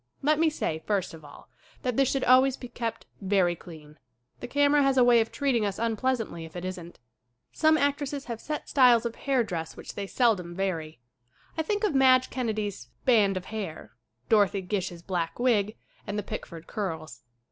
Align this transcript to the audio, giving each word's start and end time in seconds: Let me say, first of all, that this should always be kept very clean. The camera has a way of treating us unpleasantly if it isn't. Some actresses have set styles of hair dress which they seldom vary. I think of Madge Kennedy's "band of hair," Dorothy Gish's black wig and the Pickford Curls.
Let 0.23 0.39
me 0.39 0.49
say, 0.49 0.79
first 0.87 1.13
of 1.13 1.23
all, 1.23 1.47
that 1.83 1.95
this 1.95 2.09
should 2.09 2.23
always 2.23 2.57
be 2.57 2.67
kept 2.67 3.05
very 3.21 3.55
clean. 3.55 3.99
The 4.39 4.47
camera 4.47 4.81
has 4.81 4.97
a 4.97 5.03
way 5.03 5.21
of 5.21 5.31
treating 5.31 5.63
us 5.63 5.77
unpleasantly 5.77 6.43
if 6.43 6.55
it 6.55 6.65
isn't. 6.65 6.97
Some 7.51 7.77
actresses 7.77 8.25
have 8.25 8.41
set 8.41 8.67
styles 8.67 9.05
of 9.05 9.13
hair 9.13 9.43
dress 9.43 9.77
which 9.77 9.93
they 9.93 10.07
seldom 10.07 10.55
vary. 10.55 10.97
I 11.55 11.61
think 11.61 11.83
of 11.83 11.93
Madge 11.93 12.31
Kennedy's 12.31 12.89
"band 13.05 13.37
of 13.37 13.45
hair," 13.53 13.91
Dorothy 14.27 14.61
Gish's 14.61 15.03
black 15.03 15.37
wig 15.37 15.77
and 16.07 16.17
the 16.17 16.23
Pickford 16.23 16.65
Curls. 16.65 17.21